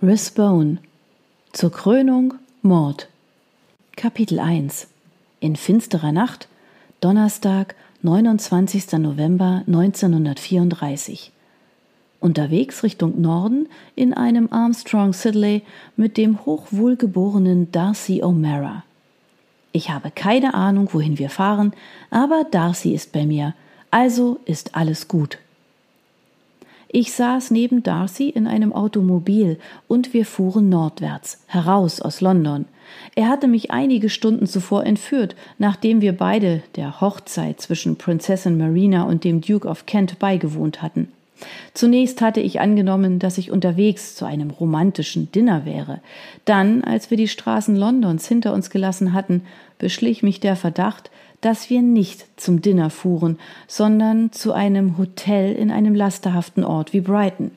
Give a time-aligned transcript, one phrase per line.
[0.00, 0.78] Risbone.
[1.52, 3.08] Zur Krönung Mord.
[3.96, 4.86] Kapitel 1
[5.40, 6.46] In finsterer Nacht,
[7.00, 8.92] Donnerstag, 29.
[8.92, 11.32] November 1934.
[12.20, 13.66] Unterwegs Richtung Norden
[13.96, 15.62] in einem Armstrong Sidley
[15.96, 18.84] mit dem hochwohlgeborenen Darcy O'Mara.
[19.72, 21.72] Ich habe keine Ahnung, wohin wir fahren,
[22.10, 23.52] aber Darcy ist bei mir,
[23.90, 25.38] also ist alles gut.
[26.90, 32.64] Ich saß neben Darcy in einem Automobil und wir fuhren nordwärts, heraus aus London.
[33.14, 39.02] Er hatte mich einige Stunden zuvor entführt, nachdem wir beide der Hochzeit zwischen Prinzessin Marina
[39.02, 41.08] und dem Duke of Kent beigewohnt hatten.
[41.74, 46.00] Zunächst hatte ich angenommen, dass ich unterwegs zu einem romantischen Dinner wäre.
[46.46, 49.42] Dann, als wir die Straßen Londons hinter uns gelassen hatten,
[49.78, 51.10] beschlich mich der Verdacht,
[51.40, 57.00] dass wir nicht zum Dinner fuhren, sondern zu einem Hotel in einem lasterhaften Ort wie
[57.00, 57.52] Brighton.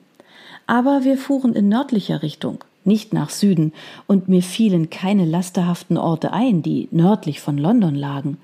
[0.66, 3.72] Aber wir fuhren in nördlicher Richtung, nicht nach Süden,
[4.06, 8.38] und mir fielen keine lasterhaften Orte ein, die nördlich von London lagen.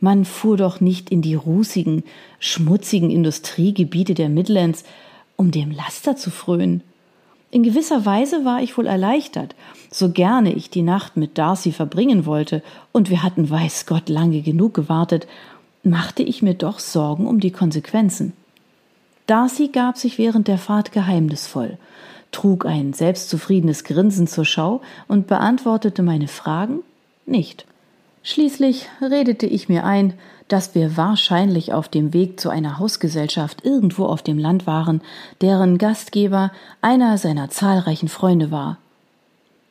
[0.00, 2.04] Man fuhr doch nicht in die rußigen,
[2.38, 4.84] schmutzigen Industriegebiete der Midlands,
[5.36, 6.82] um dem Laster zu frönen.
[7.50, 9.54] In gewisser Weise war ich wohl erleichtert,
[9.90, 14.42] so gerne ich die Nacht mit Darcy verbringen wollte, und wir hatten weiß Gott lange
[14.42, 15.26] genug gewartet,
[15.82, 18.34] machte ich mir doch Sorgen um die Konsequenzen.
[19.26, 21.78] Darcy gab sich während der Fahrt geheimnisvoll,
[22.32, 26.80] trug ein selbstzufriedenes Grinsen zur Schau und beantwortete meine Fragen
[27.24, 27.64] nicht.
[28.22, 30.14] Schließlich redete ich mir ein,
[30.48, 35.02] dass wir wahrscheinlich auf dem Weg zu einer Hausgesellschaft irgendwo auf dem Land waren,
[35.40, 38.78] deren Gastgeber einer seiner zahlreichen Freunde war.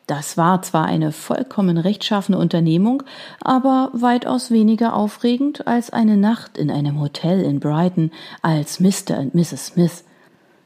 [0.06, 3.04] Das war zwar eine vollkommen rechtschaffene Unternehmung,
[3.42, 9.20] aber weitaus weniger aufregend als eine Nacht in einem Hotel in Brighton als Mr.
[9.20, 9.68] und Mrs.
[9.68, 10.06] Smith.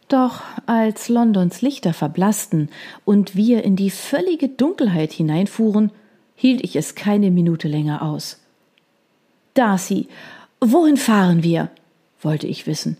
[0.09, 2.69] Doch als Londons Lichter verblassten
[3.03, 5.91] und wir in die völlige Dunkelheit hineinfuhren,
[6.41, 8.39] hielt ich es keine Minute länger aus.
[9.53, 10.07] Darcy,
[10.59, 11.69] wohin fahren wir?
[12.19, 12.97] wollte ich wissen.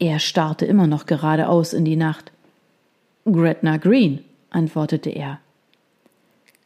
[0.00, 2.32] Er starrte immer noch geradeaus in die Nacht.
[3.26, 5.38] Gretna Green, antwortete er.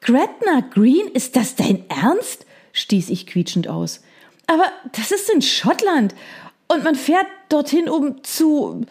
[0.01, 2.47] Gretna Green, ist das dein Ernst?
[2.73, 4.01] stieß ich quietschend aus.
[4.47, 6.15] Aber das ist in Schottland
[6.69, 8.87] und man fährt dorthin, um zu.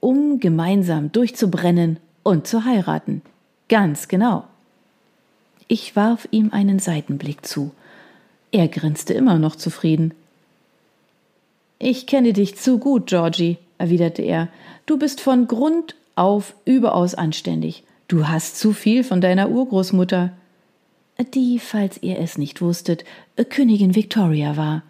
[0.00, 3.20] um gemeinsam durchzubrennen und zu heiraten.
[3.68, 4.46] Ganz genau.
[5.68, 7.72] Ich warf ihm einen Seitenblick zu.
[8.50, 10.14] Er grinste immer noch zufrieden.
[11.78, 14.48] Ich kenne dich zu gut, Georgie, erwiderte er.
[14.86, 17.84] Du bist von Grund auf überaus anständig.
[18.08, 20.32] Du hast zu viel von deiner Urgroßmutter.
[21.34, 23.04] Die, falls ihr es nicht wusstet,
[23.50, 24.82] Königin Victoria war.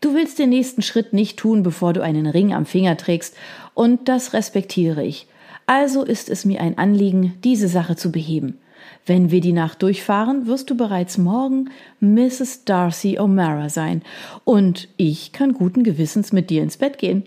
[0.00, 3.34] Du willst den nächsten Schritt nicht tun, bevor du einen Ring am Finger trägst,
[3.74, 5.26] und das respektiere ich.
[5.66, 8.58] Also ist es mir ein Anliegen, diese Sache zu beheben.
[9.06, 11.70] Wenn wir die Nacht durchfahren, wirst du bereits morgen
[12.00, 12.64] Mrs.
[12.64, 14.02] Darcy O'Mara sein,
[14.44, 17.24] und ich kann guten Gewissens mit dir ins Bett gehen.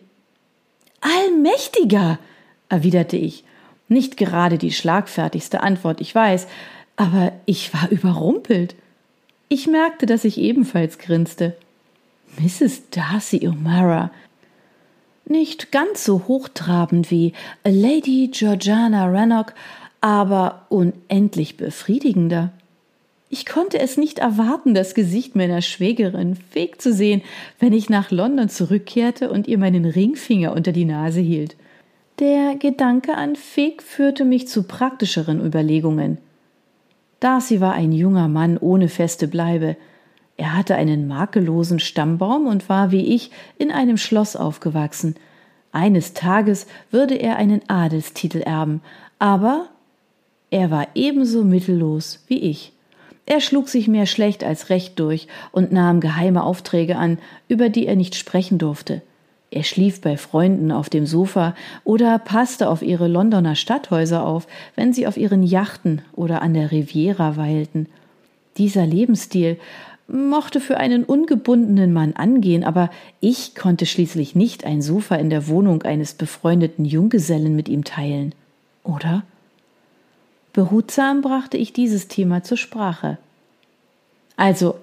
[1.01, 2.17] Allmächtiger,
[2.69, 3.43] erwiderte ich.
[3.87, 6.47] Nicht gerade die schlagfertigste Antwort, ich weiß,
[6.95, 8.75] aber ich war überrumpelt.
[9.47, 11.55] Ich merkte, dass ich ebenfalls grinste.
[12.39, 12.89] Mrs.
[12.89, 14.09] Darcy O'Mara.
[15.25, 17.33] Nicht ganz so hochtrabend wie
[17.63, 19.51] Lady Georgiana Rannoch,
[20.01, 22.51] aber unendlich befriedigender.
[23.29, 27.21] Ich konnte es nicht erwarten, das Gesicht meiner Schwägerin feg zu sehen,
[27.59, 31.57] wenn ich nach London zurückkehrte und ihr meinen Ringfinger unter die Nase hielt.
[32.19, 36.17] Der Gedanke an Feg führte mich zu praktischeren Überlegungen.
[37.19, 39.75] Darcy war ein junger Mann ohne feste Bleibe.
[40.37, 45.15] Er hatte einen makellosen Stammbaum und war wie ich in einem Schloss aufgewachsen.
[45.71, 48.81] Eines Tages würde er einen Adelstitel erben,
[49.19, 49.67] aber
[50.49, 52.71] er war ebenso mittellos wie ich.
[53.25, 57.17] Er schlug sich mehr schlecht als recht durch und nahm geheime Aufträge an,
[57.49, 59.01] über die er nicht sprechen durfte.
[59.51, 61.53] Er schlief bei Freunden auf dem Sofa
[61.83, 66.71] oder passte auf ihre Londoner Stadthäuser auf, wenn sie auf ihren Yachten oder an der
[66.71, 67.87] Riviera weilten.
[68.57, 69.57] Dieser Lebensstil
[70.07, 72.89] mochte für einen ungebundenen Mann angehen, aber
[73.19, 78.33] ich konnte schließlich nicht ein Sofa in der Wohnung eines befreundeten Junggesellen mit ihm teilen.
[78.83, 79.23] Oder?
[80.57, 83.19] Behutsam brachte ich dieses Thema zur Sprache.
[84.37, 84.79] Also,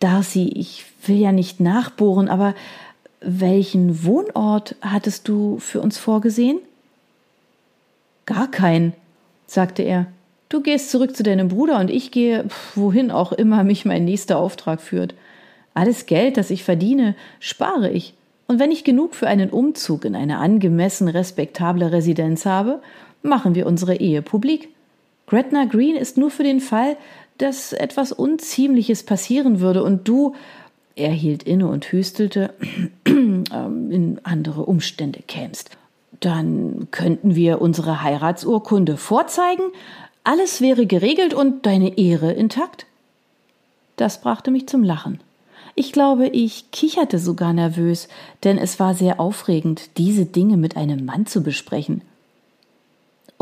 [0.00, 2.56] Darcy, ich will ja nicht nachbohren, aber
[3.20, 6.58] welchen Wohnort hattest du für uns vorgesehen?
[8.26, 8.94] Gar keinen,
[9.46, 10.06] sagte er.
[10.48, 12.44] Du gehst zurück zu deinem Bruder und ich gehe,
[12.74, 15.14] wohin auch immer mich mein nächster Auftrag führt.
[15.72, 18.14] Alles Geld, das ich verdiene, spare ich.
[18.48, 22.82] Und wenn ich genug für einen Umzug in eine angemessen respektable Residenz habe,
[23.22, 24.71] machen wir unsere Ehe publik.
[25.32, 26.98] Gretna Green ist nur für den Fall,
[27.38, 30.34] dass etwas Unziemliches passieren würde und du,
[30.94, 32.52] er hielt inne und hüstelte,
[33.06, 35.70] ähm, in andere Umstände kämst.
[36.20, 39.62] Dann könnten wir unsere Heiratsurkunde vorzeigen,
[40.22, 42.84] alles wäre geregelt und deine Ehre intakt.
[43.96, 45.20] Das brachte mich zum Lachen.
[45.74, 48.08] Ich glaube, ich kicherte sogar nervös,
[48.44, 52.02] denn es war sehr aufregend, diese Dinge mit einem Mann zu besprechen.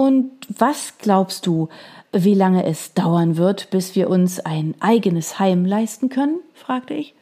[0.00, 1.68] Und was glaubst du,
[2.10, 6.40] wie lange es dauern wird, bis wir uns ein eigenes Heim leisten können?
[6.54, 7.12] fragte ich.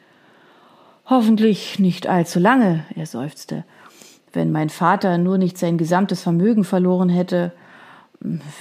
[1.05, 3.65] Hoffentlich nicht allzu lange, er seufzte.
[4.31, 7.51] Wenn mein Vater nur nicht sein gesamtes Vermögen verloren hätte,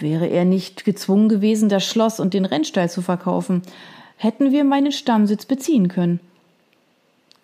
[0.00, 3.62] wäre er nicht gezwungen gewesen, das Schloss und den Rennstall zu verkaufen,
[4.16, 6.18] hätten wir meinen Stammsitz beziehen können.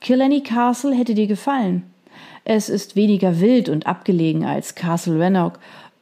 [0.01, 1.85] Killenny Castle hätte dir gefallen.
[2.45, 5.53] Es ist weniger wild und abgelegen als Castle Rannoch,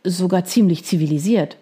[0.04, 1.56] sogar ziemlich zivilisiert.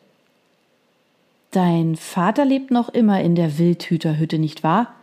[1.51, 4.95] Dein Vater lebt noch immer in der Wildhüterhütte, nicht wahr?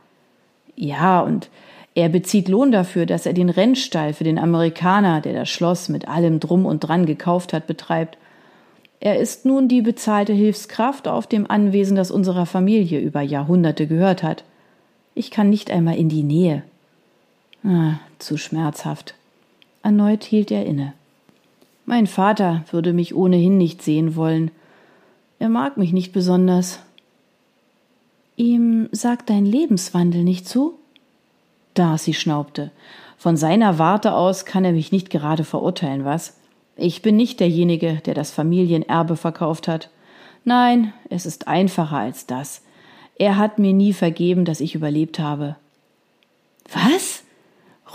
[0.76, 1.50] Ja, und
[1.94, 6.08] er bezieht Lohn dafür, dass er den Rennstall für den Amerikaner, der das Schloss mit
[6.08, 8.18] allem Drum und Dran gekauft hat, betreibt.
[9.00, 14.24] Er ist nun die bezahlte Hilfskraft auf dem Anwesen, das unserer Familie über Jahrhunderte gehört
[14.24, 14.44] hat.
[15.16, 16.64] Ich kann nicht einmal in die Nähe.
[17.64, 19.16] Ah, zu schmerzhaft.
[19.82, 20.94] Erneut hielt er inne.
[21.90, 24.52] Mein Vater würde mich ohnehin nicht sehen wollen.
[25.40, 26.80] Er mag mich nicht besonders.
[28.36, 30.74] Ihm sagt dein Lebenswandel nicht zu?
[31.76, 32.72] Darcy schnaubte.
[33.18, 36.36] Von seiner Warte aus kann er mich nicht gerade verurteilen, was?
[36.76, 39.90] Ich bin nicht derjenige, der das Familienerbe verkauft hat.
[40.44, 42.64] Nein, es ist einfacher als das.
[43.18, 45.56] Er hat mir nie vergeben, dass ich überlebt habe.
[46.70, 47.17] Was?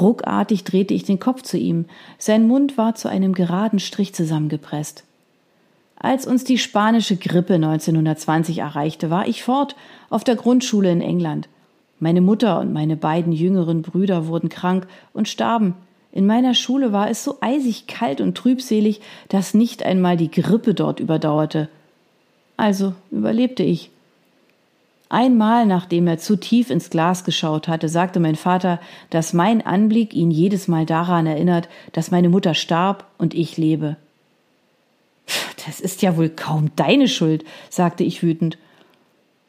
[0.00, 1.86] Ruckartig drehte ich den Kopf zu ihm,
[2.18, 5.04] sein Mund war zu einem geraden Strich zusammengepresst.
[5.96, 9.76] Als uns die spanische Grippe 1920 erreichte, war ich fort
[10.10, 11.48] auf der Grundschule in England.
[12.00, 15.74] Meine Mutter und meine beiden jüngeren Brüder wurden krank und starben.
[16.10, 20.74] In meiner Schule war es so eisig kalt und trübselig, dass nicht einmal die Grippe
[20.74, 21.68] dort überdauerte.
[22.56, 23.90] Also überlebte ich.
[25.12, 28.80] Einmal, nachdem er zu tief ins Glas geschaut hatte, sagte mein Vater,
[29.10, 33.98] dass mein Anblick ihn jedes Mal daran erinnert, dass meine Mutter starb und ich lebe.
[35.66, 38.56] Das ist ja wohl kaum deine Schuld, sagte ich wütend.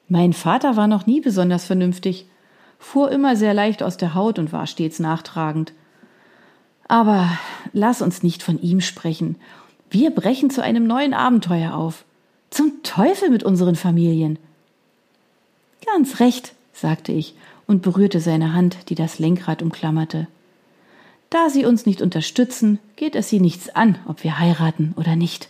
[0.10, 2.26] Mein Vater war noch nie besonders vernünftig,
[2.78, 5.72] fuhr immer sehr leicht aus der Haut und war stets nachtragend.
[6.90, 7.30] Aber
[7.72, 9.38] lass uns nicht von ihm sprechen.
[9.90, 12.04] Wir brechen zu einem neuen Abenteuer auf.
[12.50, 14.38] Zum Teufel mit unseren Familien.
[15.94, 17.36] Ganz recht, sagte ich
[17.68, 20.28] und berührte seine Hand, die das Lenkrad umklammerte.
[21.30, 25.50] Da Sie uns nicht unterstützen, geht es Sie nichts an, ob wir heiraten oder nicht.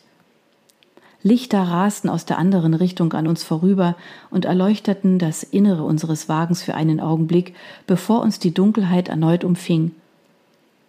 [1.22, 3.96] Lichter rasten aus der anderen Richtung an uns vorüber
[4.32, 7.56] und erleuchteten das Innere unseres Wagens für einen Augenblick,
[7.88, 9.92] bevor uns die Dunkelheit erneut umfing.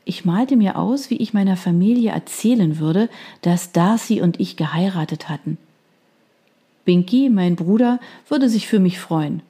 [0.05, 3.09] Ich malte mir aus, wie ich meiner Familie erzählen würde,
[3.43, 5.59] dass Darcy und ich geheiratet hatten.
[6.85, 9.43] Binky, mein Bruder, würde sich für mich freuen.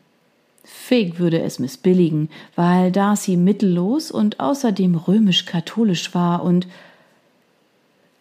[0.65, 6.67] Fig würde es missbilligen, weil Darcy mittellos und außerdem römisch-katholisch war und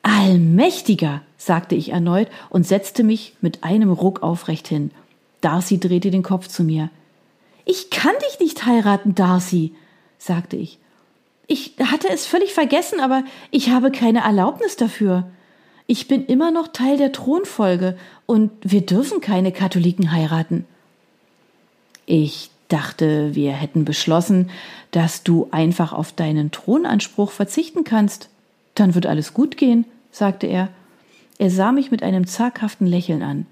[0.01, 4.91] Allmächtiger, sagte ich erneut und setzte mich mit einem Ruck aufrecht hin.
[5.39, 6.89] Darcy drehte den Kopf zu mir.
[7.65, 9.73] Ich kann dich nicht heiraten, Darcy,
[10.17, 10.79] sagte ich.
[11.47, 15.25] Ich hatte es völlig vergessen, aber ich habe keine Erlaubnis dafür.
[15.87, 20.65] Ich bin immer noch Teil der Thronfolge und wir dürfen keine Katholiken heiraten.
[22.05, 24.49] Ich dachte, wir hätten beschlossen,
[24.91, 28.29] dass du einfach auf deinen Thronanspruch verzichten kannst.
[28.75, 30.69] Dann wird alles gut gehen, sagte er.
[31.37, 33.45] Er sah mich mit einem zaghaften Lächeln an.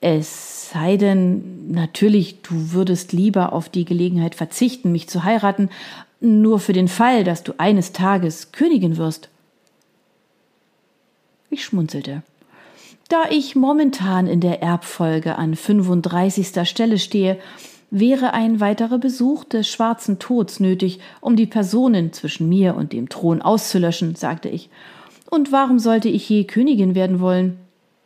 [0.00, 5.68] Es sei denn, natürlich, du würdest lieber auf die Gelegenheit verzichten, mich zu heiraten,
[6.20, 9.28] nur für den Fall, dass du eines Tages Königin wirst.
[11.50, 12.22] Ich schmunzelte.
[13.08, 16.68] Da ich momentan in der Erbfolge an 35.
[16.68, 17.38] Stelle stehe,
[17.90, 23.08] wäre ein weiterer Besuch des schwarzen Tods nötig, um die Personen zwischen mir und dem
[23.08, 24.70] Thron auszulöschen, sagte ich.
[25.28, 27.58] Und warum sollte ich je Königin werden wollen?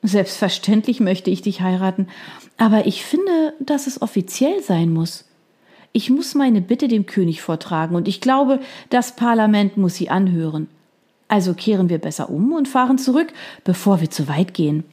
[0.03, 2.09] Selbstverständlich möchte ich dich heiraten,
[2.57, 5.27] aber ich finde, dass es offiziell sein muss.
[5.93, 8.61] Ich muss meine Bitte dem König vortragen, und ich glaube,
[8.91, 10.69] das Parlament muss sie anhören.
[11.29, 13.33] Also kehren wir besser um und fahren zurück,
[13.65, 14.85] bevor wir zu weit gehen.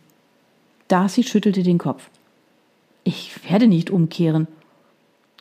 [0.87, 2.09] Darcy schüttelte den Kopf.
[3.03, 4.47] Ich werde nicht umkehren.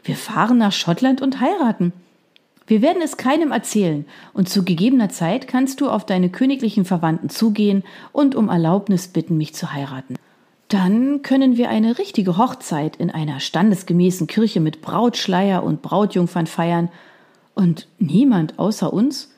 [0.03, 1.93] Wir fahren nach Schottland und heiraten.
[2.67, 7.29] Wir werden es keinem erzählen, und zu gegebener Zeit kannst du auf deine königlichen Verwandten
[7.29, 7.83] zugehen
[8.13, 10.15] und um Erlaubnis bitten, mich zu heiraten.
[10.69, 16.91] Dann können wir eine richtige Hochzeit in einer standesgemäßen Kirche mit Brautschleier und Brautjungfern feiern,
[17.55, 19.30] und niemand außer uns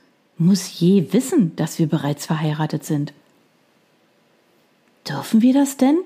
[0.45, 3.13] muss je wissen, dass wir bereits verheiratet sind.
[5.09, 5.99] Dürfen wir das denn?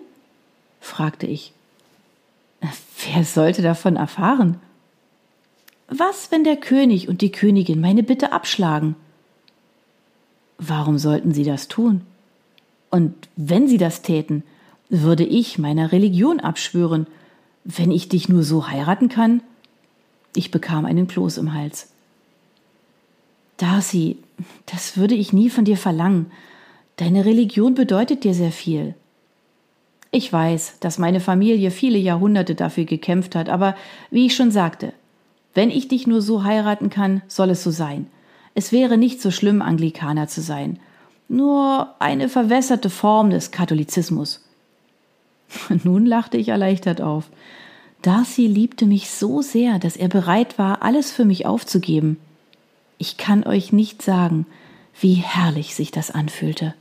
[0.80, 1.52] fragte ich.
[2.60, 4.58] Wer sollte davon erfahren?
[5.88, 8.96] Was, wenn der König und die Königin meine Bitte abschlagen?
[10.58, 12.02] Warum sollten sie das tun?
[12.90, 14.42] Und wenn sie das täten,
[14.88, 17.06] würde ich meiner Religion abschwören,
[17.64, 19.42] wenn ich dich nur so heiraten kann?
[20.34, 21.88] Ich bekam einen Kloß im Hals.
[23.56, 24.18] Darcy,
[24.66, 26.30] das würde ich nie von dir verlangen.
[26.96, 28.94] Deine Religion bedeutet dir sehr viel.
[30.10, 33.74] Ich weiß, dass meine Familie viele Jahrhunderte dafür gekämpft hat, aber
[34.10, 34.92] wie ich schon sagte,
[35.54, 38.06] wenn ich dich nur so heiraten kann, soll es so sein.
[38.54, 40.78] Es wäre nicht so schlimm, Anglikaner zu sein.
[41.28, 44.44] Nur eine verwässerte Form des Katholizismus.
[45.84, 47.30] Nun lachte ich erleichtert auf.
[48.02, 52.18] Darcy liebte mich so sehr, dass er bereit war, alles für mich aufzugeben.
[52.98, 54.46] Ich kann euch nicht sagen,
[55.00, 56.74] wie herrlich sich das anfühlte.